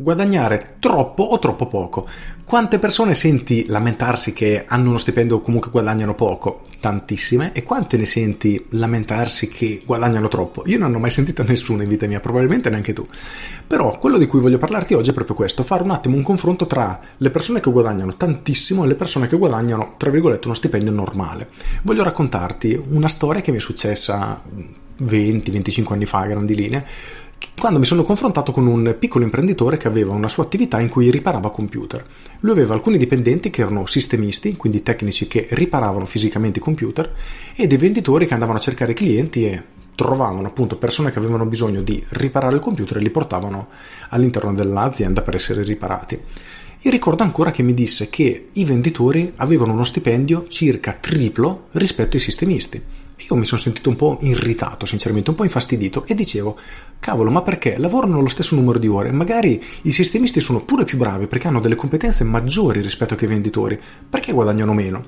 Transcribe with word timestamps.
Guadagnare 0.00 0.76
troppo 0.78 1.24
o 1.24 1.40
troppo 1.40 1.66
poco? 1.66 2.06
Quante 2.44 2.78
persone 2.78 3.16
senti 3.16 3.66
lamentarsi 3.66 4.32
che 4.32 4.64
hanno 4.64 4.90
uno 4.90 4.98
stipendio 4.98 5.34
o 5.34 5.40
comunque 5.40 5.72
guadagnano 5.72 6.14
poco? 6.14 6.66
Tantissime. 6.78 7.50
E 7.52 7.64
quante 7.64 7.96
ne 7.96 8.06
senti 8.06 8.64
lamentarsi 8.70 9.48
che 9.48 9.82
guadagnano 9.84 10.28
troppo? 10.28 10.62
Io 10.66 10.78
non 10.78 10.94
ho 10.94 11.00
mai 11.00 11.10
sentito 11.10 11.42
nessuno 11.42 11.82
in 11.82 11.88
vita 11.88 12.06
mia, 12.06 12.20
probabilmente 12.20 12.70
neanche 12.70 12.92
tu. 12.92 13.04
Però 13.66 13.98
quello 13.98 14.18
di 14.18 14.26
cui 14.26 14.38
voglio 14.38 14.58
parlarti 14.58 14.94
oggi 14.94 15.10
è 15.10 15.14
proprio 15.14 15.34
questo, 15.34 15.64
fare 15.64 15.82
un 15.82 15.90
attimo 15.90 16.14
un 16.14 16.22
confronto 16.22 16.68
tra 16.68 17.00
le 17.16 17.30
persone 17.30 17.58
che 17.58 17.68
guadagnano 17.68 18.14
tantissimo 18.14 18.84
e 18.84 18.86
le 18.86 18.94
persone 18.94 19.26
che 19.26 19.36
guadagnano, 19.36 19.94
tra 19.96 20.10
virgolette, 20.10 20.46
uno 20.46 20.54
stipendio 20.54 20.92
normale. 20.92 21.48
Voglio 21.82 22.04
raccontarti 22.04 22.80
una 22.90 23.08
storia 23.08 23.40
che 23.40 23.50
mi 23.50 23.56
è 23.56 23.60
successa 23.60 24.40
20-25 25.02 25.92
anni 25.92 26.06
fa 26.06 26.20
a 26.20 26.26
grandi 26.26 26.54
linee 26.54 26.86
quando 27.58 27.78
mi 27.80 27.84
sono 27.84 28.04
confrontato 28.04 28.52
con 28.52 28.66
un 28.66 28.96
piccolo 28.98 29.24
imprenditore 29.24 29.76
che 29.76 29.88
aveva 29.88 30.12
una 30.12 30.28
sua 30.28 30.44
attività 30.44 30.80
in 30.80 30.88
cui 30.88 31.10
riparava 31.10 31.50
computer. 31.50 32.04
Lui 32.40 32.52
aveva 32.52 32.74
alcuni 32.74 32.98
dipendenti 32.98 33.50
che 33.50 33.62
erano 33.62 33.86
sistemisti, 33.86 34.56
quindi 34.56 34.82
tecnici 34.82 35.26
che 35.26 35.48
riparavano 35.50 36.06
fisicamente 36.06 36.60
i 36.60 36.62
computer, 36.62 37.12
e 37.56 37.66
dei 37.66 37.78
venditori 37.78 38.26
che 38.26 38.34
andavano 38.34 38.58
a 38.58 38.62
cercare 38.62 38.92
clienti 38.92 39.44
e 39.46 39.62
trovavano 39.96 40.46
appunto 40.46 40.76
persone 40.76 41.10
che 41.10 41.18
avevano 41.18 41.46
bisogno 41.46 41.82
di 41.82 42.04
riparare 42.10 42.54
il 42.54 42.60
computer 42.60 42.98
e 42.98 43.00
li 43.00 43.10
portavano 43.10 43.66
all'interno 44.10 44.54
dell'azienda 44.54 45.22
per 45.22 45.34
essere 45.34 45.64
riparati. 45.64 46.20
E 46.80 46.90
ricordo 46.90 47.24
ancora 47.24 47.50
che 47.50 47.64
mi 47.64 47.74
disse 47.74 48.08
che 48.08 48.50
i 48.52 48.64
venditori 48.64 49.32
avevano 49.38 49.72
uno 49.72 49.82
stipendio 49.82 50.46
circa 50.46 50.92
triplo 50.92 51.66
rispetto 51.72 52.14
ai 52.14 52.22
sistemisti. 52.22 52.80
Io 53.28 53.34
mi 53.34 53.44
sono 53.44 53.60
sentito 53.60 53.88
un 53.88 53.96
po' 53.96 54.18
irritato, 54.20 54.86
sinceramente, 54.86 55.30
un 55.30 55.36
po' 55.36 55.42
infastidito 55.42 56.04
e 56.06 56.14
dicevo, 56.14 56.56
cavolo, 57.00 57.30
ma 57.30 57.42
perché 57.42 57.76
lavorano 57.76 58.20
lo 58.20 58.28
stesso 58.28 58.54
numero 58.54 58.78
di 58.78 58.86
ore? 58.86 59.10
Magari 59.10 59.62
i 59.82 59.92
sistemisti 59.92 60.40
sono 60.40 60.60
pure 60.60 60.84
più 60.84 60.96
bravi 60.98 61.26
perché 61.26 61.48
hanno 61.48 61.60
delle 61.60 61.74
competenze 61.74 62.22
maggiori 62.22 62.80
rispetto 62.80 63.14
ai 63.14 63.26
venditori, 63.26 63.78
perché 64.08 64.32
guadagnano 64.32 64.72
meno? 64.72 65.04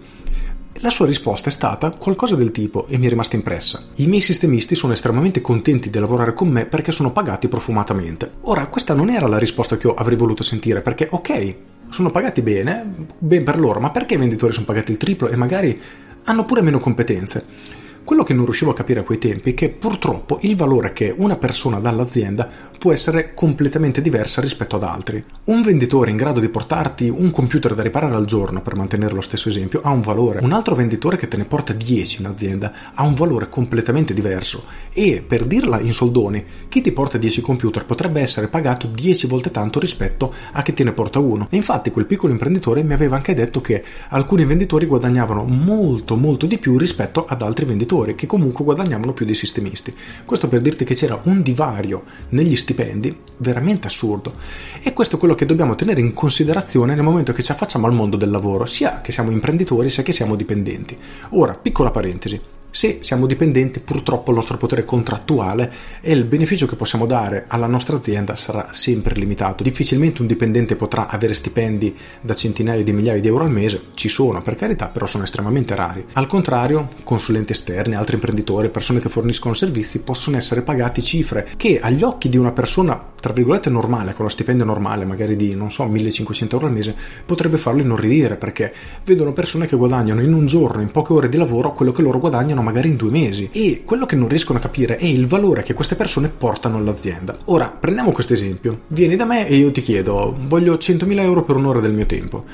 La 0.82 0.90
sua 0.90 1.06
risposta 1.06 1.50
è 1.50 1.52
stata 1.52 1.90
qualcosa 1.90 2.34
del 2.34 2.50
tipo, 2.50 2.86
e 2.88 2.98
mi 2.98 3.06
è 3.06 3.08
rimasta 3.08 3.36
impressa, 3.36 3.84
i 3.96 4.06
miei 4.06 4.22
sistemisti 4.22 4.74
sono 4.74 4.92
estremamente 4.92 5.40
contenti 5.40 5.88
di 5.88 5.98
lavorare 5.98 6.32
con 6.32 6.48
me 6.48 6.64
perché 6.66 6.90
sono 6.90 7.12
pagati 7.12 7.48
profumatamente. 7.48 8.30
Ora, 8.42 8.66
questa 8.66 8.94
non 8.94 9.10
era 9.10 9.28
la 9.28 9.38
risposta 9.38 9.76
che 9.76 9.86
io 9.86 9.94
avrei 9.94 10.16
voluto 10.16 10.42
sentire, 10.42 10.82
perché 10.82 11.06
ok, 11.10 11.54
sono 11.90 12.10
pagati 12.10 12.42
bene, 12.42 12.94
ben 13.18 13.44
per 13.44 13.58
loro, 13.58 13.78
ma 13.78 13.90
perché 13.90 14.14
i 14.14 14.18
venditori 14.18 14.52
sono 14.52 14.66
pagati 14.66 14.90
il 14.90 14.96
triplo 14.96 15.28
e 15.28 15.36
magari 15.36 15.80
hanno 16.24 16.44
pure 16.44 16.62
meno 16.62 16.78
competenze? 16.78 17.78
Quello 18.02 18.24
che 18.24 18.34
non 18.34 18.44
riuscivo 18.44 18.70
a 18.70 18.74
capire 18.74 19.00
a 19.00 19.04
quei 19.04 19.18
tempi 19.18 19.50
è 19.50 19.54
che 19.54 19.68
purtroppo 19.68 20.38
il 20.42 20.56
valore 20.56 20.92
che 20.92 21.14
una 21.16 21.36
persona 21.36 21.78
dà 21.78 21.90
all'azienda 21.90 22.48
può 22.78 22.92
essere 22.92 23.34
completamente 23.34 24.00
diversa 24.00 24.40
rispetto 24.40 24.76
ad 24.76 24.82
altri. 24.82 25.22
Un 25.44 25.60
venditore 25.60 26.10
in 26.10 26.16
grado 26.16 26.40
di 26.40 26.48
portarti 26.48 27.08
un 27.08 27.30
computer 27.30 27.74
da 27.74 27.82
riparare 27.82 28.14
al 28.14 28.24
giorno, 28.24 28.62
per 28.62 28.74
mantenere 28.74 29.14
lo 29.14 29.20
stesso 29.20 29.50
esempio, 29.50 29.82
ha 29.84 29.90
un 29.90 30.00
valore. 30.00 30.40
Un 30.42 30.52
altro 30.52 30.74
venditore 30.74 31.18
che 31.18 31.28
te 31.28 31.36
ne 31.36 31.44
porta 31.44 31.74
10 31.74 32.22
in 32.22 32.26
azienda 32.26 32.72
ha 32.94 33.04
un 33.04 33.14
valore 33.14 33.50
completamente 33.50 34.14
diverso. 34.14 34.64
E 34.92 35.22
per 35.24 35.44
dirla 35.44 35.78
in 35.78 35.92
soldoni, 35.92 36.42
chi 36.68 36.80
ti 36.80 36.92
porta 36.92 37.18
10 37.18 37.42
computer 37.42 37.84
potrebbe 37.84 38.22
essere 38.22 38.48
pagato 38.48 38.86
10 38.86 39.26
volte 39.26 39.50
tanto 39.50 39.78
rispetto 39.78 40.32
a 40.52 40.62
chi 40.62 40.72
te 40.72 40.84
ne 40.84 40.92
porta 40.92 41.18
uno. 41.18 41.48
E 41.50 41.56
infatti 41.56 41.90
quel 41.90 42.06
piccolo 42.06 42.32
imprenditore 42.32 42.82
mi 42.82 42.94
aveva 42.94 43.16
anche 43.16 43.34
detto 43.34 43.60
che 43.60 43.84
alcuni 44.08 44.46
venditori 44.46 44.86
guadagnavano 44.86 45.44
molto 45.44 46.16
molto 46.16 46.46
di 46.46 46.58
più 46.58 46.78
rispetto 46.78 47.26
ad 47.26 47.42
altri 47.42 47.66
venditori 47.66 47.89
lavoratori 47.90 48.14
che 48.14 48.26
comunque 48.26 48.64
guadagnavano 48.64 49.12
più 49.12 49.26
dei 49.26 49.34
sistemisti. 49.34 49.94
Questo 50.24 50.48
per 50.48 50.60
dirti 50.60 50.84
che 50.84 50.94
c'era 50.94 51.18
un 51.24 51.42
divario 51.42 52.04
negli 52.30 52.54
stipendi 52.54 53.14
veramente 53.38 53.88
assurdo 53.88 54.34
e 54.82 54.92
questo 54.92 55.16
è 55.16 55.18
quello 55.18 55.34
che 55.34 55.46
dobbiamo 55.46 55.74
tenere 55.74 56.00
in 56.00 56.14
considerazione 56.14 56.94
nel 56.94 57.02
momento 57.02 57.32
che 57.32 57.42
ci 57.42 57.52
affacciamo 57.52 57.86
al 57.86 57.92
mondo 57.92 58.16
del 58.16 58.30
lavoro, 58.30 58.64
sia 58.66 59.00
che 59.00 59.12
siamo 59.12 59.30
imprenditori 59.30 59.90
sia 59.90 60.02
che 60.02 60.12
siamo 60.12 60.36
dipendenti. 60.36 60.96
Ora, 61.30 61.54
piccola 61.54 61.90
parentesi, 61.90 62.40
se 62.70 62.98
siamo 63.02 63.26
dipendenti, 63.26 63.80
purtroppo 63.80 64.30
il 64.30 64.36
nostro 64.36 64.56
potere 64.56 64.84
contrattuale 64.84 65.72
e 66.00 66.12
il 66.12 66.24
beneficio 66.24 66.66
che 66.66 66.76
possiamo 66.76 67.06
dare 67.06 67.44
alla 67.48 67.66
nostra 67.66 67.96
azienda 67.96 68.34
sarà 68.36 68.68
sempre 68.70 69.14
limitato. 69.14 69.62
Difficilmente 69.62 70.20
un 70.20 70.26
dipendente 70.26 70.76
potrà 70.76 71.08
avere 71.08 71.34
stipendi 71.34 71.96
da 72.20 72.34
centinaia 72.34 72.82
di 72.82 72.92
migliaia 72.92 73.20
di 73.20 73.28
euro 73.28 73.44
al 73.44 73.50
mese, 73.50 73.82
ci 73.94 74.08
sono 74.08 74.42
per 74.42 74.56
carità, 74.56 74.88
però 74.88 75.06
sono 75.06 75.24
estremamente 75.24 75.74
rari. 75.74 76.04
Al 76.12 76.26
contrario, 76.26 76.90
consulenti 77.04 77.52
esterni, 77.52 77.94
altri 77.94 78.14
imprenditori, 78.14 78.70
persone 78.70 79.00
che 79.00 79.08
forniscono 79.08 79.54
servizi 79.54 80.00
possono 80.00 80.36
essere 80.36 80.62
pagati 80.62 81.02
cifre 81.02 81.48
che 81.56 81.80
agli 81.80 82.02
occhi 82.02 82.28
di 82.28 82.36
una 82.36 82.52
persona 82.52 83.08
tra 83.20 83.32
virgolette 83.34 83.68
normale, 83.68 84.14
con 84.14 84.24
lo 84.24 84.30
stipendio 84.30 84.64
normale, 84.64 85.04
magari 85.04 85.36
di 85.36 85.54
non 85.54 85.70
so 85.70 85.84
1500 85.86 86.54
euro 86.54 86.66
al 86.66 86.72
mese, 86.72 86.96
potrebbe 87.26 87.58
farlo 87.58 87.82
inorridire 87.82 88.36
perché 88.36 88.72
vedono 89.04 89.32
persone 89.32 89.66
che 89.66 89.76
guadagnano 89.76 90.22
in 90.22 90.32
un 90.32 90.46
giorno, 90.46 90.80
in 90.80 90.90
poche 90.90 91.12
ore 91.12 91.28
di 91.28 91.36
lavoro, 91.36 91.74
quello 91.74 91.92
che 91.92 92.02
loro 92.02 92.18
guadagnano 92.18 92.59
guadagnano 92.60 92.62
magari 92.62 92.88
in 92.88 92.96
due 92.96 93.10
mesi 93.10 93.48
e 93.52 93.82
quello 93.84 94.06
che 94.06 94.16
non 94.16 94.28
riescono 94.28 94.58
a 94.58 94.62
capire 94.62 94.96
è 94.96 95.06
il 95.06 95.26
valore 95.26 95.62
che 95.62 95.74
queste 95.74 95.96
persone 95.96 96.28
portano 96.28 96.76
all'azienda. 96.76 97.36
Ora, 97.46 97.68
prendiamo 97.68 98.12
questo 98.12 98.34
esempio. 98.34 98.82
Vieni 98.88 99.16
da 99.16 99.24
me 99.24 99.48
e 99.48 99.56
io 99.56 99.72
ti 99.72 99.80
chiedo, 99.80 100.36
voglio 100.46 100.74
100.000 100.74 101.18
euro 101.20 101.42
per 101.42 101.56
un'ora 101.56 101.80
del 101.80 101.92
mio 101.92 102.06
tempo 102.06 102.44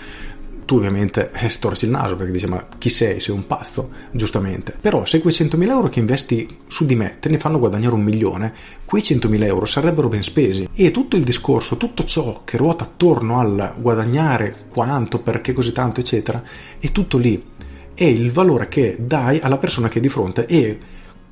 tu 0.66 0.74
ovviamente 0.74 1.30
eh, 1.32 1.48
storci 1.48 1.84
il 1.84 1.92
naso 1.92 2.16
perché 2.16 2.32
dici 2.32 2.48
ma 2.48 2.66
chi 2.76 2.88
sei? 2.88 3.20
Sei 3.20 3.32
un 3.32 3.46
pazzo, 3.46 3.90
giustamente. 4.10 4.74
Però 4.80 5.04
se 5.04 5.20
quei 5.20 5.32
100.000 5.32 5.70
euro 5.70 5.88
che 5.88 6.00
investi 6.00 6.58
su 6.66 6.84
di 6.84 6.96
me 6.96 7.18
te 7.20 7.28
ne 7.28 7.38
fanno 7.38 7.60
guadagnare 7.60 7.94
un 7.94 8.02
milione, 8.02 8.52
quei 8.84 9.00
100.000 9.00 9.44
euro 9.44 9.64
sarebbero 9.64 10.08
ben 10.08 10.24
spesi. 10.24 10.68
E 10.74 10.90
tutto 10.90 11.14
il 11.14 11.22
discorso, 11.22 11.76
tutto 11.76 12.02
ciò 12.02 12.42
che 12.44 12.56
ruota 12.56 12.82
attorno 12.82 13.38
al 13.38 13.74
guadagnare 13.78 14.64
quanto, 14.68 15.20
perché 15.20 15.52
così 15.52 15.70
tanto, 15.70 16.00
eccetera, 16.00 16.42
è 16.80 16.90
tutto 16.90 17.16
lì 17.16 17.40
è 17.96 18.04
il 18.04 18.30
valore 18.30 18.68
che 18.68 18.96
dai 19.00 19.40
alla 19.40 19.56
persona 19.56 19.88
che 19.88 19.98
è 19.98 20.02
di 20.02 20.10
fronte 20.10 20.44
e 20.44 20.78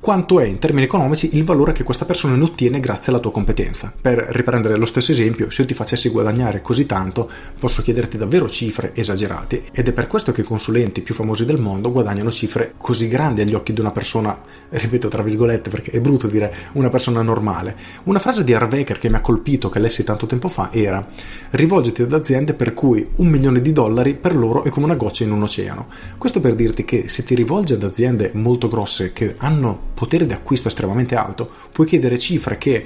quanto 0.05 0.39
è 0.39 0.45
in 0.45 0.59
termini 0.59 0.85
economici 0.85 1.35
il 1.35 1.43
valore 1.43 1.73
che 1.73 1.81
questa 1.81 2.05
persona 2.05 2.35
ne 2.35 2.43
ottiene 2.43 2.79
grazie 2.79 3.11
alla 3.11 3.19
tua 3.19 3.31
competenza. 3.31 3.91
Per 3.99 4.15
riprendere 4.33 4.77
lo 4.77 4.85
stesso 4.85 5.11
esempio, 5.11 5.49
se 5.49 5.63
io 5.63 5.67
ti 5.67 5.73
facessi 5.73 6.09
guadagnare 6.09 6.61
così 6.61 6.85
tanto, 6.85 7.27
posso 7.57 7.81
chiederti 7.81 8.15
davvero 8.15 8.47
cifre 8.47 8.91
esagerate 8.93 9.63
ed 9.71 9.87
è 9.87 9.93
per 9.93 10.05
questo 10.05 10.31
che 10.31 10.41
i 10.41 10.43
consulenti 10.43 11.01
più 11.01 11.15
famosi 11.15 11.43
del 11.43 11.59
mondo 11.59 11.91
guadagnano 11.91 12.29
cifre 12.29 12.75
così 12.77 13.07
grandi 13.07 13.41
agli 13.41 13.55
occhi 13.55 13.73
di 13.73 13.79
una 13.79 13.89
persona, 13.89 14.39
ripeto 14.69 15.07
tra 15.07 15.23
virgolette 15.23 15.71
perché 15.71 15.89
è 15.89 15.99
brutto 15.99 16.27
dire 16.27 16.53
una 16.73 16.89
persona 16.89 17.23
normale. 17.23 17.75
Una 18.03 18.19
frase 18.19 18.43
di 18.43 18.53
Harvecker 18.53 18.99
che 18.99 19.09
mi 19.09 19.15
ha 19.15 19.21
colpito, 19.21 19.69
che 19.69 19.79
lessi 19.79 20.03
tanto 20.03 20.27
tempo 20.27 20.49
fa, 20.49 20.69
era 20.71 21.03
rivolgiti 21.49 22.03
ad 22.03 22.13
aziende 22.13 22.53
per 22.53 22.75
cui 22.75 23.09
un 23.15 23.27
milione 23.27 23.59
di 23.59 23.73
dollari 23.73 24.13
per 24.13 24.35
loro 24.35 24.65
è 24.65 24.69
come 24.69 24.85
una 24.85 24.93
goccia 24.93 25.23
in 25.23 25.31
un 25.31 25.41
oceano. 25.41 25.87
Questo 26.19 26.39
per 26.39 26.53
dirti 26.53 26.85
che 26.85 27.07
se 27.07 27.23
ti 27.23 27.33
rivolgi 27.33 27.73
ad 27.73 27.81
aziende 27.81 28.29
molto 28.35 28.67
grosse 28.67 29.11
che 29.11 29.33
hanno 29.39 29.93
potere 29.95 30.27
di 30.27 30.33
estremamente 30.67 31.15
alto, 31.15 31.49
puoi 31.71 31.87
chiedere 31.87 32.19
cifre 32.19 32.59
che 32.59 32.85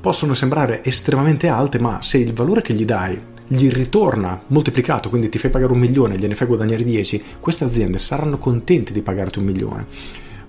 possono 0.00 0.34
sembrare 0.34 0.84
estremamente 0.84 1.48
alte, 1.48 1.80
ma 1.80 2.00
se 2.02 2.18
il 2.18 2.32
valore 2.32 2.62
che 2.62 2.74
gli 2.74 2.84
dai 2.84 3.34
gli 3.48 3.70
ritorna 3.70 4.42
moltiplicato, 4.48 5.08
quindi 5.08 5.28
ti 5.28 5.38
fai 5.38 5.50
pagare 5.50 5.72
un 5.72 5.78
milione 5.78 6.14
e 6.14 6.18
gliene 6.18 6.34
fai 6.34 6.46
guadagnare 6.46 6.84
10, 6.84 7.22
queste 7.40 7.64
aziende 7.64 7.98
saranno 7.98 8.38
contente 8.38 8.92
di 8.92 9.02
pagarti 9.02 9.38
un 9.38 9.44
milione. 9.44 9.86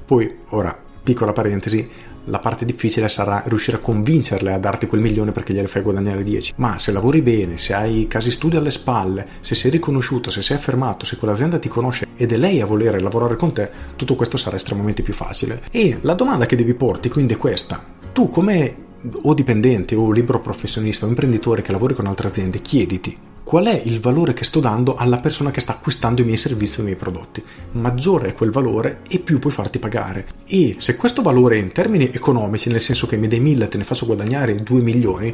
Poi, 0.03 0.35
ora, 0.49 0.77
piccola 1.07 1.31
parentesi, 1.31 1.89
la 2.25 2.39
parte 2.39 2.65
difficile 2.65 3.07
sarà 3.07 3.41
riuscire 3.45 3.77
a 3.77 3.79
convincerle 3.79 4.51
a 4.51 4.57
darti 4.57 4.87
quel 4.87 4.99
milione 4.99 5.31
perché 5.31 5.53
gliele 5.53 5.69
fai 5.69 5.81
guadagnare 5.81 6.21
10. 6.21 6.55
Ma 6.57 6.77
se 6.77 6.91
lavori 6.91 7.21
bene, 7.21 7.57
se 7.57 7.73
hai 7.73 8.07
casi 8.09 8.29
studi 8.29 8.57
alle 8.57 8.71
spalle, 8.71 9.25
se 9.39 9.55
sei 9.55 9.71
riconosciuto, 9.71 10.29
se 10.29 10.41
sei 10.41 10.57
affermato, 10.57 11.05
se 11.05 11.15
quell'azienda 11.15 11.59
ti 11.59 11.69
conosce 11.69 12.07
ed 12.17 12.33
è 12.33 12.35
lei 12.35 12.59
a 12.59 12.65
volere 12.65 12.99
lavorare 12.99 13.37
con 13.37 13.53
te, 13.53 13.71
tutto 13.95 14.15
questo 14.15 14.35
sarà 14.35 14.57
estremamente 14.57 15.01
più 15.01 15.13
facile. 15.13 15.61
E 15.71 15.99
la 16.01 16.13
domanda 16.13 16.45
che 16.45 16.57
devi 16.57 16.73
porti 16.73 17.07
quindi 17.07 17.35
è 17.35 17.37
questa. 17.37 17.81
Tu 18.11 18.27
come 18.29 18.75
o 19.21 19.33
dipendente 19.33 19.95
o 19.95 20.11
libero 20.11 20.41
professionista 20.41 21.05
o 21.05 21.09
imprenditore 21.09 21.61
che 21.61 21.71
lavori 21.71 21.93
con 21.93 22.07
altre 22.07 22.27
aziende, 22.27 22.61
chiediti 22.61 23.17
qual 23.47 23.67
è 23.67 23.81
il 23.85 24.01
valore 24.01 24.33
che 24.33 24.43
sto 24.43 24.59
dando 24.59 24.97
alla 24.97 25.19
persona 25.19 25.51
che 25.51 25.61
sta 25.61 25.71
acquistando 25.71 26.19
i 26.19 26.25
miei 26.25 26.35
servizi 26.35 26.79
o 26.79 26.81
i 26.81 26.85
miei 26.87 26.97
prodotti. 26.97 27.41
Maggiore 27.71 28.27
è 28.27 28.33
quel 28.33 28.51
valore 28.51 29.03
e 29.07 29.19
più 29.19 29.39
puoi 29.39 29.53
farti 29.53 29.79
pagare. 29.79 30.27
E 30.45 30.75
se 30.79 30.97
questo 30.97 31.21
valore 31.21 31.57
in 31.57 31.71
termini 31.71 32.11
economici, 32.11 32.69
nel 32.69 32.81
senso 32.81 33.07
che 33.07 33.15
mi 33.15 33.29
dai 33.29 33.39
1000 33.39 33.63
e 33.63 33.67
te 33.69 33.77
ne 33.77 33.85
faccio 33.85 34.05
guadagnare 34.05 34.53
2 34.53 34.81
milioni, 34.81 35.33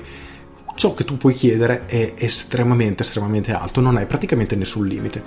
ciò 0.76 0.94
che 0.94 1.06
tu 1.06 1.18
puoi 1.18 1.34
chiedere 1.34 1.88
è 1.88 2.14
estremamente, 2.16 3.02
estremamente 3.02 3.52
alto, 3.52 3.82
non 3.82 3.98
hai 3.98 4.06
praticamente 4.06 4.56
nessun 4.56 4.86
limite. 4.86 5.24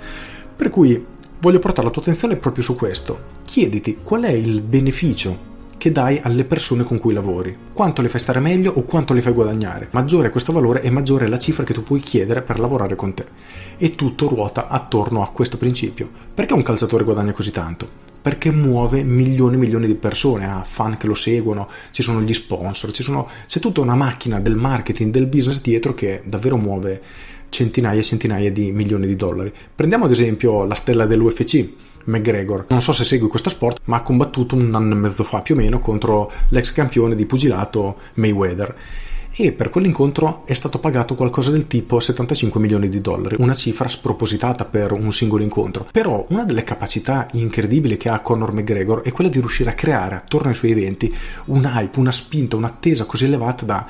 Per 0.55 0.69
cui 0.69 1.05
voglio 1.41 1.59
portare 1.59 1.87
la 1.87 1.91
tua 1.91 2.03
attenzione 2.03 2.37
proprio 2.37 2.63
su 2.63 2.77
questo. 2.77 3.21
Chiediti 3.43 3.97
qual 4.01 4.21
è 4.21 4.31
il 4.31 4.61
beneficio 4.61 5.55
che 5.87 5.91
dai 5.91 6.19
alle 6.21 6.43
persone 6.43 6.83
con 6.83 6.99
cui 6.99 7.13
lavori. 7.13 7.55
Quanto 7.71 8.01
le 8.01 8.09
fai 8.09 8.19
stare 8.19 8.39
meglio 8.39 8.73
o 8.73 8.83
quanto 8.83 9.13
le 9.13 9.21
fai 9.21 9.31
guadagnare. 9.31 9.87
Maggiore 9.91 10.27
è 10.27 10.31
questo 10.31 10.51
valore 10.51 10.81
e 10.81 10.89
maggiore 10.89 11.25
è 11.25 11.29
la 11.29 11.39
cifra 11.39 11.63
che 11.63 11.73
tu 11.73 11.83
puoi 11.83 12.01
chiedere 12.01 12.41
per 12.41 12.59
lavorare 12.59 12.95
con 12.95 13.13
te. 13.13 13.25
E 13.77 13.91
tutto 13.91 14.27
ruota 14.27 14.67
attorno 14.67 15.23
a 15.23 15.29
questo 15.29 15.57
principio. 15.57 16.09
Perché 16.33 16.53
un 16.53 16.61
calciatore 16.61 17.03
guadagna 17.03 17.31
così 17.31 17.51
tanto? 17.51 18.05
perché 18.27 18.51
muove 18.51 19.03
milioni 19.03 19.55
e 19.55 19.57
milioni 19.57 19.87
di 19.87 19.95
persone, 19.95 20.45
ha 20.45 20.61
fan 20.65 20.97
che 20.97 21.07
lo 21.07 21.13
seguono, 21.13 21.69
ci 21.91 22.03
sono 22.03 22.21
gli 22.21 22.33
sponsor, 22.33 22.93
sono, 22.93 23.29
c'è 23.45 23.61
tutta 23.61 23.79
una 23.79 23.95
macchina 23.95 24.41
del 24.41 24.57
marketing, 24.57 25.13
del 25.13 25.27
business 25.27 25.61
dietro 25.61 25.93
che 25.93 26.23
davvero 26.25 26.57
muove 26.57 27.01
centinaia 27.47 27.97
e 27.97 28.03
centinaia 28.03 28.51
di 28.51 28.73
milioni 28.73 29.07
di 29.07 29.15
dollari. 29.15 29.53
Prendiamo 29.73 30.05
ad 30.05 30.11
esempio 30.11 30.65
la 30.65 30.75
stella 30.75 31.05
dell'UFC, 31.05 31.69
McGregor. 32.07 32.65
Non 32.69 32.81
so 32.81 32.93
se 32.93 33.03
segui 33.03 33.27
questo 33.29 33.49
sport, 33.49 33.81
ma 33.85 33.97
ha 33.97 34.01
combattuto 34.01 34.55
un 34.55 34.73
anno 34.73 34.93
e 34.93 34.97
mezzo 34.97 35.23
fa 35.23 35.41
più 35.41 35.55
o 35.55 35.57
meno 35.57 35.79
contro 35.79 36.31
l'ex 36.49 36.71
campione 36.73 37.15
di 37.15 37.25
pugilato 37.25 37.97
Mayweather 38.15 38.75
e 39.39 39.51
per 39.51 39.69
quell'incontro 39.69 40.41
è 40.47 40.53
stato 40.53 40.79
pagato 40.79 41.13
qualcosa 41.13 41.51
del 41.51 41.67
tipo 41.67 41.99
75 41.99 42.59
milioni 42.59 42.89
di 42.89 43.01
dollari, 43.01 43.35
una 43.37 43.53
cifra 43.53 43.87
spropositata 43.87 44.65
per 44.65 44.91
un 44.91 45.13
singolo 45.13 45.43
incontro. 45.43 45.87
Però 45.91 46.25
una 46.29 46.43
delle 46.43 46.63
capacità 46.63 47.27
incredibili 47.33 47.97
che 47.97 48.09
ha 48.09 48.19
Conor 48.21 48.51
McGregor 48.51 49.03
è 49.03 49.11
quella 49.11 49.29
di 49.29 49.39
riuscire 49.39 49.69
a 49.69 49.73
creare 49.73 50.15
attorno 50.15 50.49
ai 50.49 50.55
suoi 50.55 50.71
eventi 50.71 51.15
un 51.45 51.71
hype, 51.71 51.99
una 51.99 52.11
spinta, 52.11 52.55
un'attesa 52.55 53.05
così 53.05 53.25
elevata 53.25 53.63
da 53.63 53.85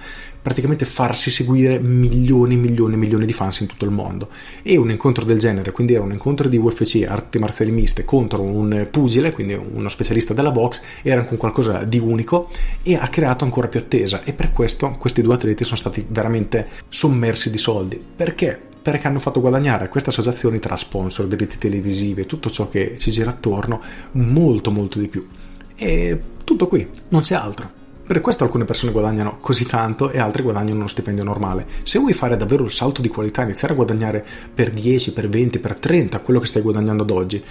praticamente 0.47 0.85
farsi 0.85 1.29
seguire 1.29 1.77
milioni 1.77 2.53
e 2.53 2.57
milioni 2.57 2.93
e 2.93 2.97
milioni 2.97 3.25
di 3.25 3.33
fans 3.33 3.59
in 3.59 3.67
tutto 3.67 3.83
il 3.83 3.91
mondo. 3.91 4.29
E 4.63 4.77
un 4.77 4.89
incontro 4.89 5.25
del 5.25 5.39
genere, 5.39 5.71
quindi 5.71 5.93
era 5.93 6.05
un 6.05 6.13
incontro 6.13 6.47
di 6.47 6.55
UFC, 6.55 7.05
arti 7.05 7.37
marziali 7.37 7.71
miste, 7.71 8.05
contro 8.05 8.41
un 8.41 8.87
pugile, 8.89 9.33
quindi 9.33 9.55
uno 9.55 9.89
specialista 9.89 10.33
della 10.33 10.51
box, 10.51 10.81
era 11.01 11.19
anche 11.19 11.35
qualcosa 11.35 11.83
di 11.83 11.99
unico 11.99 12.49
e 12.81 12.95
ha 12.95 13.09
creato 13.09 13.43
ancora 13.43 13.67
più 13.67 13.81
attesa 13.81 14.23
e 14.23 14.31
per 14.31 14.53
questo 14.53 14.95
questi 14.97 15.21
due 15.21 15.33
atleti 15.33 15.65
sono 15.65 15.75
stati 15.75 16.05
veramente 16.07 16.67
sommersi 16.87 17.49
di 17.49 17.57
soldi. 17.57 18.01
Perché? 18.15 18.61
perché 18.87 19.07
hanno 19.07 19.19
fatto 19.19 19.41
guadagnare 19.41 19.83
a 19.83 19.89
queste 19.89 20.11
associazioni 20.11 20.59
tra 20.59 20.77
sponsor, 20.77 21.27
diritti 21.27 21.57
televisivi 21.57 22.25
tutto 22.25 22.49
ciò 22.49 22.69
che 22.69 22.97
ci 22.97 23.11
gira 23.11 23.31
attorno 23.31 23.81
molto 24.13 24.71
molto 24.71 24.97
di 24.97 25.09
più. 25.09 25.27
E 25.75 26.17
tutto 26.45 26.67
qui, 26.67 26.87
non 27.09 27.19
c'è 27.19 27.35
altro. 27.35 27.85
Per 28.07 28.21
questo 28.21 28.45
alcune 28.45 28.63
persone 28.63 28.93
guadagnano 28.93 29.37
così 29.41 29.65
tanto 29.65 30.09
e 30.11 30.17
altre 30.17 30.41
guadagnano 30.41 30.77
uno 30.77 30.87
stipendio 30.87 31.25
normale. 31.25 31.67
Se 31.83 31.99
vuoi 31.99 32.13
fare 32.13 32.37
davvero 32.37 32.63
il 32.63 32.71
salto 32.71 33.01
di 33.01 33.09
qualità, 33.09 33.41
iniziare 33.41 33.73
a 33.73 33.75
guadagnare 33.75 34.25
per 34.53 34.69
10, 34.69 35.11
per 35.11 35.27
20, 35.27 35.59
per 35.59 35.77
30 35.77 36.21
quello 36.21 36.39
che 36.39 36.45
stai 36.45 36.61
guadagnando 36.61 37.03
ad 37.03 37.09
oggi, 37.11 37.43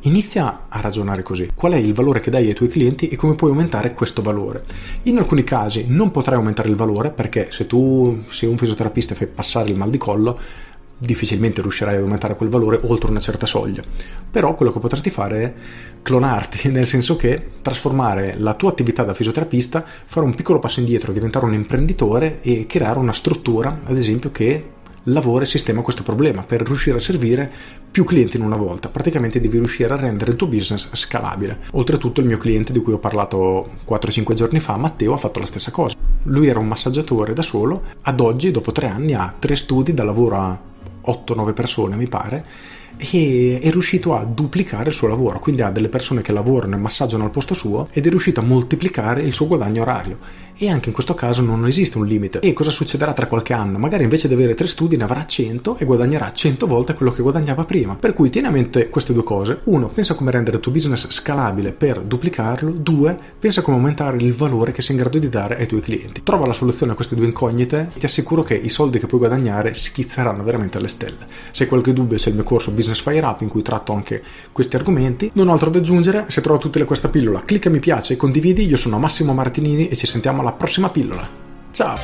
Inizia 0.00 0.66
a 0.68 0.80
ragionare 0.80 1.22
così. 1.22 1.48
Qual 1.52 1.72
è 1.72 1.76
il 1.76 1.92
valore 1.92 2.20
che 2.20 2.30
dai 2.30 2.46
ai 2.46 2.54
tuoi 2.54 2.68
clienti 2.68 3.08
e 3.08 3.16
come 3.16 3.34
puoi 3.34 3.50
aumentare 3.50 3.92
questo 3.92 4.22
valore? 4.22 4.64
In 5.04 5.18
alcuni 5.18 5.42
casi 5.42 5.86
non 5.88 6.12
potrai 6.12 6.36
aumentare 6.36 6.68
il 6.68 6.76
valore 6.76 7.10
perché 7.10 7.48
se 7.50 7.66
tu 7.66 8.22
sei 8.28 8.48
un 8.48 8.56
fisioterapista 8.56 9.14
e 9.14 9.16
fai 9.16 9.26
passare 9.26 9.70
il 9.70 9.76
mal 9.76 9.90
di 9.90 9.98
collo, 9.98 10.38
difficilmente 10.98 11.60
riuscirai 11.60 11.96
ad 11.96 12.02
aumentare 12.02 12.36
quel 12.36 12.48
valore 12.48 12.80
oltre 12.84 13.10
una 13.10 13.20
certa 13.20 13.46
soglia. 13.46 13.82
Però 14.30 14.54
quello 14.54 14.72
che 14.72 14.78
potresti 14.78 15.10
fare 15.10 15.42
è 15.42 15.52
clonarti, 16.02 16.70
nel 16.72 16.86
senso 16.86 17.16
che 17.16 17.50
trasformare 17.62 18.34
la 18.38 18.54
tua 18.54 18.70
attività 18.70 19.02
da 19.02 19.14
fisioterapista, 19.14 19.84
fare 19.84 20.26
un 20.26 20.34
piccolo 20.34 20.58
passo 20.58 20.80
indietro, 20.80 21.12
diventare 21.12 21.46
un 21.46 21.54
imprenditore 21.54 22.40
e 22.42 22.66
creare 22.66 22.98
una 22.98 23.12
struttura, 23.12 23.80
ad 23.84 23.96
esempio, 23.96 24.30
che 24.30 24.74
lavora 25.08 25.44
e 25.44 25.46
sistema 25.46 25.82
questo 25.82 26.02
problema 26.02 26.42
per 26.42 26.62
riuscire 26.62 26.96
a 26.96 27.00
servire 27.00 27.50
più 27.90 28.04
clienti 28.04 28.36
in 28.36 28.42
una 28.42 28.56
volta. 28.56 28.88
Praticamente 28.88 29.40
devi 29.40 29.58
riuscire 29.58 29.92
a 29.92 29.96
rendere 29.96 30.30
il 30.30 30.36
tuo 30.36 30.46
business 30.46 30.88
scalabile. 30.92 31.58
Oltretutto 31.72 32.20
il 32.20 32.26
mio 32.26 32.38
cliente 32.38 32.72
di 32.72 32.80
cui 32.80 32.92
ho 32.92 32.98
parlato 32.98 33.70
4-5 33.88 34.34
giorni 34.34 34.60
fa, 34.60 34.76
Matteo, 34.76 35.14
ha 35.14 35.18
fatto 35.18 35.38
la 35.38 35.46
stessa 35.46 35.70
cosa. 35.70 35.96
Lui 36.24 36.48
era 36.48 36.58
un 36.58 36.66
massaggiatore 36.66 37.34
da 37.34 37.42
solo, 37.42 37.82
ad 38.02 38.20
oggi, 38.20 38.50
dopo 38.50 38.72
tre 38.72 38.88
anni, 38.88 39.14
ha 39.14 39.32
tre 39.38 39.54
studi 39.54 39.94
da 39.94 40.04
lavoro 40.04 40.36
a 40.36 40.58
8-9 41.06 41.52
persone 41.52 41.96
mi 41.96 42.08
pare 42.08 42.44
e 42.96 43.58
è 43.62 43.70
riuscito 43.70 44.16
a 44.16 44.24
duplicare 44.24 44.88
il 44.88 44.94
suo 44.94 45.08
lavoro, 45.08 45.38
quindi 45.38 45.62
ha 45.62 45.70
delle 45.70 45.88
persone 45.88 46.22
che 46.22 46.32
lavorano 46.32 46.76
e 46.76 46.78
massaggiano 46.78 47.24
al 47.24 47.30
posto 47.30 47.54
suo 47.54 47.88
ed 47.92 48.06
è 48.06 48.10
riuscito 48.10 48.40
a 48.40 48.44
moltiplicare 48.44 49.22
il 49.22 49.34
suo 49.34 49.46
guadagno 49.46 49.82
orario 49.82 50.18
e 50.58 50.68
anche 50.68 50.88
in 50.88 50.94
questo 50.94 51.14
caso 51.14 51.42
non 51.42 51.66
esiste 51.66 51.98
un 51.98 52.06
limite. 52.06 52.40
E 52.40 52.52
cosa 52.52 52.70
succederà 52.70 53.12
tra 53.12 53.26
qualche 53.26 53.52
anno? 53.52 53.78
Magari 53.78 54.04
invece 54.04 54.28
di 54.28 54.34
avere 54.34 54.54
tre 54.54 54.66
studi 54.66 54.96
ne 54.96 55.04
avrà 55.04 55.24
100 55.24 55.76
e 55.78 55.84
guadagnerà 55.84 56.32
100 56.32 56.66
volte 56.66 56.94
quello 56.94 57.12
che 57.12 57.22
guadagnava 57.22 57.64
prima. 57.64 57.96
Per 57.96 58.14
cui 58.14 58.30
tieni 58.30 58.46
a 58.46 58.50
mente 58.50 58.88
queste 58.88 59.12
due 59.12 59.22
cose. 59.22 59.60
Uno, 59.64 59.88
pensa 59.88 60.14
come 60.14 60.30
rendere 60.30 60.56
il 60.56 60.62
tuo 60.62 60.72
business 60.72 61.08
scalabile 61.10 61.72
per 61.72 62.00
duplicarlo. 62.00 62.70
Due, 62.70 63.18
pensa 63.38 63.62
come 63.62 63.76
aumentare 63.76 64.16
il 64.16 64.32
valore 64.32 64.72
che 64.72 64.82
sei 64.82 64.96
in 64.96 65.02
grado 65.02 65.18
di 65.18 65.28
dare 65.28 65.58
ai 65.58 65.66
tuoi 65.66 65.80
clienti. 65.80 66.22
Trova 66.22 66.46
la 66.46 66.52
soluzione 66.52 66.92
a 66.92 66.94
queste 66.94 67.14
due 67.14 67.26
incognite 67.26 67.90
e 67.94 67.98
ti 67.98 68.06
assicuro 68.06 68.42
che 68.42 68.54
i 68.54 68.68
soldi 68.68 68.98
che 68.98 69.06
puoi 69.06 69.20
guadagnare 69.20 69.74
schizzeranno 69.74 70.42
veramente 70.42 70.78
alle 70.78 70.88
stelle. 70.88 71.26
Se 71.50 71.64
hai 71.64 71.68
qualche 71.68 71.92
dubbio 71.92 72.16
c'è 72.16 72.30
il 72.30 72.34
mio 72.34 72.44
corso 72.44 72.70
Business 72.70 73.00
Fire 73.00 73.24
Up 73.24 73.42
in 73.42 73.48
cui 73.48 73.62
tratto 73.62 73.92
anche 73.92 74.22
questi 74.52 74.76
argomenti. 74.76 75.30
Non 75.34 75.48
ho 75.48 75.52
altro 75.52 75.70
da 75.70 75.78
aggiungere, 75.78 76.24
se 76.28 76.40
trovo 76.40 76.58
tutte 76.58 76.78
le 76.78 76.84
questa 76.84 77.08
pillola 77.08 77.42
clicca 77.44 77.70
mi 77.70 77.80
piace 77.80 78.14
e 78.14 78.16
condividi. 78.16 78.66
Io 78.66 78.76
sono 78.76 78.98
Massimo 78.98 79.32
Martinini 79.32 79.88
e 79.88 79.96
ci 79.96 80.06
sentiamo 80.06 80.40
alla 80.40 80.45
alla 80.46 80.56
prossima 80.56 80.88
pillola. 80.88 81.26
Ciao! 81.70 81.96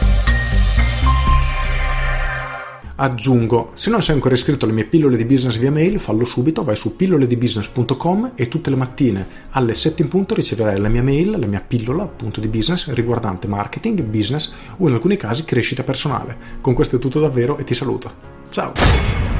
Aggiungo, 2.94 3.72
se 3.74 3.90
non 3.90 4.02
sei 4.02 4.14
ancora 4.14 4.34
iscritto 4.34 4.64
alle 4.64 4.74
mie 4.74 4.84
pillole 4.84 5.16
di 5.16 5.24
business 5.24 5.56
via 5.56 5.72
mail, 5.72 5.98
fallo 5.98 6.24
subito, 6.24 6.62
vai 6.62 6.76
su 6.76 6.94
pilloledibusiness.com 6.94 8.32
e 8.34 8.48
tutte 8.48 8.70
le 8.70 8.76
mattine 8.76 9.26
alle 9.50 9.74
7 9.74 10.02
in 10.02 10.08
punto 10.08 10.34
riceverai 10.34 10.78
la 10.78 10.88
mia 10.88 11.02
mail, 11.02 11.30
la 11.30 11.46
mia 11.46 11.64
pillola 11.66 12.04
appunto 12.04 12.38
di 12.38 12.48
business 12.48 12.92
riguardante 12.92 13.48
marketing, 13.48 14.02
business 14.02 14.52
o 14.76 14.86
in 14.86 14.94
alcuni 14.94 15.16
casi 15.16 15.44
crescita 15.44 15.82
personale. 15.82 16.36
Con 16.60 16.74
questo 16.74 16.96
è 16.96 16.98
tutto 16.98 17.18
davvero 17.18 17.58
e 17.58 17.64
ti 17.64 17.74
saluto. 17.74 18.12
Ciao! 18.50 19.31